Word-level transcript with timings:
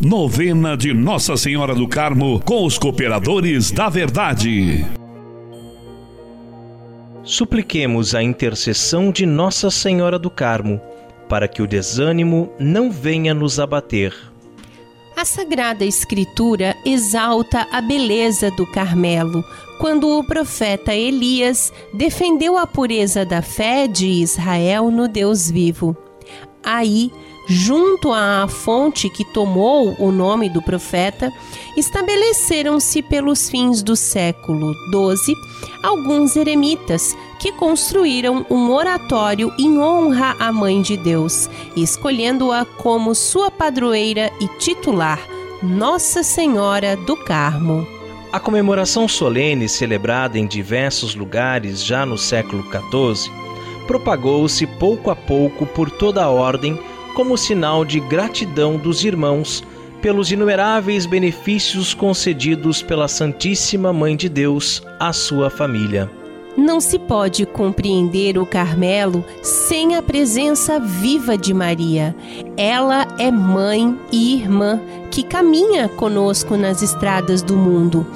Novena 0.00 0.76
de 0.76 0.94
Nossa 0.94 1.36
Senhora 1.36 1.74
do 1.74 1.88
Carmo 1.88 2.40
com 2.44 2.64
os 2.64 2.78
cooperadores 2.78 3.72
da 3.72 3.88
verdade. 3.88 4.86
Supliquemos 7.24 8.14
a 8.14 8.22
intercessão 8.22 9.10
de 9.10 9.26
Nossa 9.26 9.72
Senhora 9.72 10.16
do 10.16 10.30
Carmo, 10.30 10.80
para 11.28 11.48
que 11.48 11.60
o 11.60 11.66
desânimo 11.66 12.48
não 12.60 12.92
venha 12.92 13.34
nos 13.34 13.58
abater. 13.58 14.14
A 15.16 15.24
Sagrada 15.24 15.84
Escritura 15.84 16.76
exalta 16.86 17.66
a 17.72 17.80
beleza 17.80 18.52
do 18.52 18.64
Carmelo, 18.68 19.42
quando 19.80 20.16
o 20.16 20.22
profeta 20.22 20.94
Elias 20.94 21.72
defendeu 21.92 22.56
a 22.56 22.68
pureza 22.68 23.24
da 23.24 23.42
fé 23.42 23.88
de 23.88 24.06
Israel 24.06 24.92
no 24.92 25.08
Deus 25.08 25.50
vivo. 25.50 25.96
Aí, 26.62 27.10
junto 27.48 28.12
à 28.12 28.46
fonte 28.48 29.08
que 29.08 29.24
tomou 29.24 29.94
o 29.98 30.12
nome 30.12 30.48
do 30.50 30.60
profeta, 30.60 31.32
estabeleceram-se 31.76 33.02
pelos 33.02 33.48
fins 33.48 33.82
do 33.82 33.96
século 33.96 34.72
XII 34.90 35.34
alguns 35.82 36.36
eremitas 36.36 37.16
que 37.38 37.52
construíram 37.52 38.44
um 38.50 38.70
oratório 38.70 39.52
em 39.58 39.78
honra 39.78 40.36
à 40.38 40.52
Mãe 40.52 40.82
de 40.82 40.96
Deus, 40.96 41.48
escolhendo-a 41.76 42.64
como 42.64 43.14
sua 43.14 43.50
padroeira 43.50 44.30
e 44.40 44.48
titular, 44.58 45.20
Nossa 45.62 46.22
Senhora 46.22 46.96
do 46.96 47.16
Carmo. 47.16 47.86
A 48.30 48.38
comemoração 48.38 49.08
solene 49.08 49.68
celebrada 49.68 50.38
em 50.38 50.46
diversos 50.46 51.14
lugares 51.14 51.82
já 51.82 52.04
no 52.04 52.18
século 52.18 52.62
XIV 52.64 53.47
propagou-se 53.88 54.66
pouco 54.66 55.10
a 55.10 55.16
pouco 55.16 55.64
por 55.66 55.90
toda 55.90 56.22
a 56.22 56.28
ordem 56.28 56.78
como 57.14 57.38
sinal 57.38 57.86
de 57.86 57.98
gratidão 57.98 58.76
dos 58.76 59.02
irmãos 59.02 59.64
pelos 60.02 60.30
inumeráveis 60.30 61.06
benefícios 61.06 61.94
concedidos 61.94 62.82
pela 62.82 63.08
Santíssima 63.08 63.92
Mãe 63.92 64.14
de 64.14 64.28
Deus 64.28 64.82
à 65.00 65.12
sua 65.12 65.50
família. 65.50 66.08
Não 66.56 66.80
se 66.80 66.98
pode 66.98 67.46
compreender 67.46 68.36
o 68.36 68.44
Carmelo 68.44 69.24
sem 69.42 69.96
a 69.96 70.02
presença 70.02 70.78
viva 70.78 71.38
de 71.38 71.54
Maria. 71.54 72.14
Ela 72.56 73.06
é 73.18 73.30
mãe 73.30 73.98
e 74.12 74.34
irmã 74.34 74.80
que 75.10 75.22
caminha 75.22 75.88
conosco 75.88 76.56
nas 76.56 76.82
estradas 76.82 77.42
do 77.42 77.56
mundo 77.56 78.06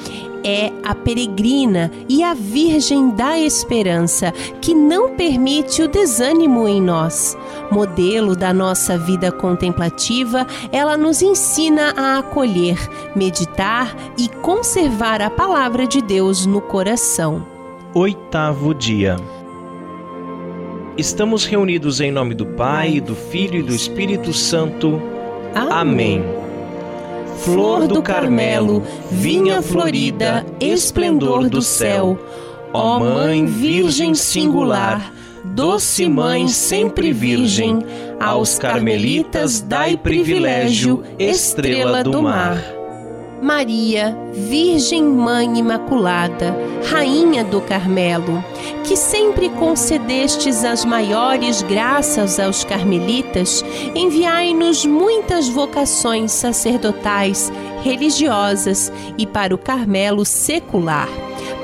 é 0.44 0.72
a 0.82 0.94
peregrina 0.94 1.90
e 2.08 2.22
a 2.22 2.34
Virgem 2.34 3.10
da 3.10 3.38
Esperança, 3.38 4.32
que 4.60 4.74
não 4.74 5.16
permite 5.16 5.82
o 5.82 5.88
desânimo 5.88 6.66
em 6.66 6.80
nós. 6.80 7.36
Modelo 7.70 8.36
da 8.36 8.52
nossa 8.52 8.98
vida 8.98 9.30
contemplativa, 9.30 10.46
ela 10.70 10.96
nos 10.96 11.22
ensina 11.22 11.94
a 11.96 12.18
acolher, 12.18 12.78
meditar 13.14 13.94
e 14.18 14.28
conservar 14.28 15.20
a 15.20 15.30
palavra 15.30 15.86
de 15.86 16.00
Deus 16.02 16.46
no 16.46 16.60
coração. 16.60 17.46
Oitavo 17.94 18.74
dia. 18.74 19.16
Estamos 20.96 21.44
reunidos 21.44 22.00
em 22.00 22.10
nome 22.10 22.34
do 22.34 22.44
Pai, 22.44 23.00
do 23.00 23.14
Filho 23.14 23.60
e 23.60 23.62
do 23.62 23.74
Espírito 23.74 24.32
Santo. 24.32 25.00
Amém. 25.54 26.20
Amém 26.20 26.41
flor 27.42 27.88
do 27.88 28.00
Carmelo, 28.00 28.82
vinha 29.10 29.60
florida, 29.60 30.46
esplendor 30.60 31.48
do 31.48 31.60
céu. 31.60 32.18
Ó 32.72 33.00
Mãe 33.00 33.44
Virgem 33.44 34.14
singular, 34.14 35.12
doce 35.44 36.08
Mãe 36.08 36.46
sempre 36.48 37.12
Virgem, 37.12 37.80
aos 38.20 38.58
carmelitas 38.58 39.60
dai 39.60 39.96
privilégio, 39.96 41.02
estrela 41.18 42.02
do 42.04 42.22
mar. 42.22 42.81
Maria, 43.42 44.16
Virgem 44.32 45.02
Mãe 45.02 45.58
Imaculada, 45.58 46.56
Rainha 46.88 47.42
do 47.42 47.60
Carmelo, 47.60 48.42
que 48.84 48.96
sempre 48.96 49.48
concedestes 49.48 50.64
as 50.64 50.84
maiores 50.84 51.60
graças 51.60 52.38
aos 52.38 52.62
carmelitas, 52.62 53.64
enviai-nos 53.96 54.86
muitas 54.86 55.48
vocações 55.48 56.30
sacerdotais, 56.30 57.52
religiosas 57.82 58.92
e 59.18 59.26
para 59.26 59.52
o 59.52 59.58
Carmelo 59.58 60.24
secular, 60.24 61.08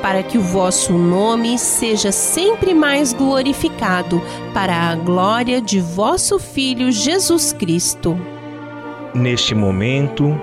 para 0.02 0.24
que 0.24 0.36
o 0.36 0.42
vosso 0.42 0.92
nome 0.92 1.56
seja 1.60 2.10
sempre 2.10 2.74
mais 2.74 3.12
glorificado 3.12 4.20
para 4.52 4.74
a 4.74 4.96
glória 4.96 5.60
de 5.60 5.78
vosso 5.78 6.40
Filho 6.40 6.90
Jesus 6.90 7.52
Cristo. 7.52 8.18
Neste 9.14 9.54
momento, 9.54 10.36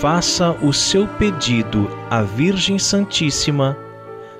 faça 0.00 0.52
o 0.62 0.72
seu 0.72 1.08
pedido 1.08 1.90
à 2.08 2.22
Virgem 2.22 2.78
Santíssima 2.78 3.76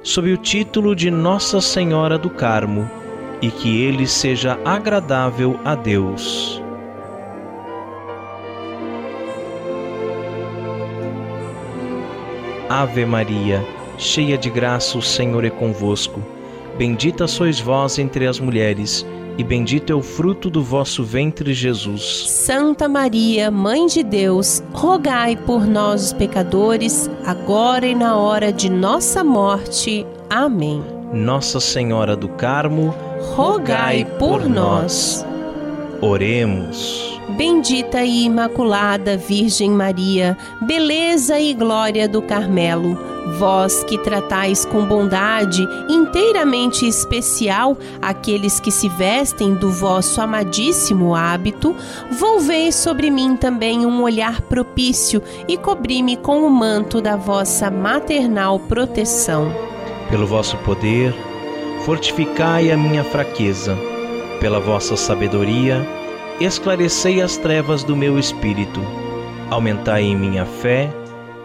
sob 0.04 0.32
o 0.32 0.36
título 0.36 0.94
de 0.94 1.10
Nossa 1.10 1.60
Senhora 1.60 2.16
do 2.16 2.30
Carmo 2.30 2.88
e 3.42 3.50
que 3.50 3.82
ele 3.82 4.06
seja 4.06 4.56
agradável 4.64 5.58
a 5.64 5.74
Deus. 5.74 6.62
Ave 12.68 13.04
Maria, 13.04 13.66
cheia 13.96 14.38
de 14.38 14.50
graça, 14.50 14.96
o 14.96 15.02
Senhor 15.02 15.44
é 15.44 15.50
convosco. 15.50 16.22
Bendita 16.76 17.26
sois 17.26 17.58
vós 17.58 17.98
entre 17.98 18.28
as 18.28 18.38
mulheres 18.38 19.04
e 19.38 19.44
bendito 19.44 19.92
é 19.92 19.94
o 19.94 20.02
fruto 20.02 20.50
do 20.50 20.64
vosso 20.64 21.04
ventre, 21.04 21.54
Jesus. 21.54 22.28
Santa 22.28 22.88
Maria, 22.88 23.52
Mãe 23.52 23.86
de 23.86 24.02
Deus, 24.02 24.60
rogai 24.72 25.36
por 25.36 25.64
nós, 25.64 26.06
os 26.06 26.12
pecadores, 26.12 27.08
agora 27.24 27.86
e 27.86 27.94
na 27.94 28.16
hora 28.16 28.52
de 28.52 28.68
nossa 28.68 29.22
morte. 29.22 30.04
Amém. 30.28 30.82
Nossa 31.12 31.60
Senhora 31.60 32.16
do 32.16 32.28
Carmo, 32.28 32.92
rogai 33.34 34.04
por 34.18 34.48
nós. 34.48 35.24
Oremos. 36.02 37.17
Bendita 37.36 38.02
e 38.02 38.24
Imaculada 38.24 39.16
Virgem 39.16 39.70
Maria, 39.70 40.36
beleza 40.62 41.38
e 41.38 41.52
glória 41.52 42.08
do 42.08 42.22
Carmelo, 42.22 42.98
vós 43.38 43.84
que 43.84 43.98
tratais 43.98 44.64
com 44.64 44.86
bondade 44.86 45.62
inteiramente 45.88 46.86
especial 46.86 47.76
aqueles 48.00 48.58
que 48.58 48.70
se 48.70 48.88
vestem 48.88 49.54
do 49.54 49.70
vosso 49.70 50.20
amadíssimo 50.22 51.14
hábito, 51.14 51.76
volvei 52.10 52.72
sobre 52.72 53.10
mim 53.10 53.36
também 53.36 53.84
um 53.84 54.02
olhar 54.02 54.40
propício 54.42 55.22
e 55.46 55.56
cobri-me 55.58 56.16
com 56.16 56.46
o 56.46 56.50
manto 56.50 57.00
da 57.00 57.16
vossa 57.16 57.70
maternal 57.70 58.58
proteção. 58.58 59.52
Pelo 60.08 60.26
vosso 60.26 60.56
poder, 60.58 61.14
fortificai 61.84 62.72
a 62.72 62.76
minha 62.76 63.04
fraqueza, 63.04 63.76
pela 64.40 64.58
vossa 64.58 64.96
sabedoria, 64.96 65.97
esclarecei 66.40 67.20
as 67.20 67.36
trevas 67.36 67.82
do 67.82 67.96
meu 67.96 68.18
espírito, 68.18 68.80
aumentai 69.50 70.02
em 70.02 70.16
minha 70.16 70.44
fé, 70.44 70.90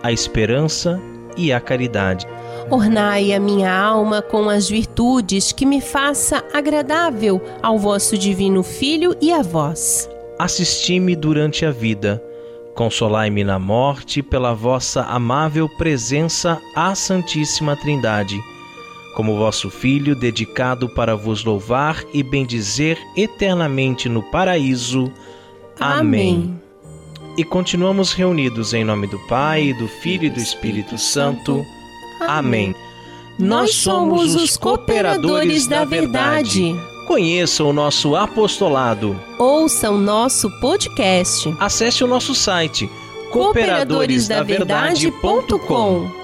a 0.02 0.12
esperança 0.12 1.02
e 1.36 1.52
a 1.52 1.60
caridade. 1.60 2.28
Ornai 2.70 3.34
a 3.34 3.40
minha 3.40 3.74
alma 3.74 4.22
com 4.22 4.50
as 4.50 4.70
virtudes 4.70 5.52
que 5.52 5.66
me 5.66 5.82
faça 5.82 6.44
agradável 6.54 7.42
ao 7.62 7.78
vosso 7.78 8.18
divino 8.18 8.64
Filho 8.64 9.16
e 9.22 9.32
a 9.32 9.42
vós. 9.42 10.10
Assisti-me 10.38 11.16
durante 11.16 11.66
a 11.66 11.72
vida, 11.72 12.24
consolai-me 12.76 13.44
na 13.44 13.60
morte 13.60 14.22
pela 14.22 14.54
vossa 14.54 15.02
amável 15.04 15.68
presença 15.78 16.62
à 16.76 16.94
Santíssima 16.96 17.76
Trindade 17.76 18.40
como 19.14 19.38
vosso 19.38 19.70
Filho, 19.70 20.16
dedicado 20.16 20.90
para 20.90 21.16
vos 21.16 21.44
louvar 21.44 22.04
e 22.14 22.24
bendizer 22.24 22.98
eternamente 23.16 24.10
no 24.10 24.24
paraíso. 24.24 25.12
Amém. 25.80 26.36
Amém. 26.36 26.62
E 27.38 27.44
continuamos 27.44 28.14
reunidos 28.14 28.74
em 28.74 28.84
nome 28.84 29.06
do 29.08 29.20
Pai, 29.28 29.74
do 29.74 29.88
Filho 29.88 30.26
e 30.26 30.30
do 30.30 30.40
Espírito 30.40 30.98
Santo. 30.98 31.64
Amém. 32.20 32.76
Nós 33.40 33.74
somos 33.76 34.36
os 34.36 34.56
cooperadores 34.56 35.66
da 35.66 35.84
verdade. 35.84 36.76
Conheça 37.08 37.64
o 37.64 37.74
nosso 37.74 38.16
apostolado. 38.16 39.20
Ouça 39.40 39.90
o 39.90 39.98
nosso 39.98 40.48
podcast. 40.60 41.52
Acesse 41.60 42.04
o 42.04 42.08
nosso 42.08 42.36
site 42.36 42.88
cooperadoresdaverdade.com 43.32 46.23